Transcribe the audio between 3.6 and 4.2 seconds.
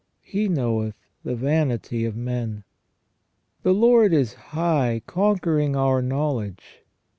The Lord